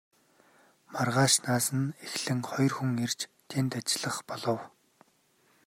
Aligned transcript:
Маргаашаас 0.91 1.65
нь 1.79 1.93
эхлэн 2.05 2.39
хоёр 2.49 2.71
хүн 2.75 2.91
ирж 3.05 3.19
тэнд 3.49 3.71
ажиллах 3.79 4.17
болов. 4.29 4.59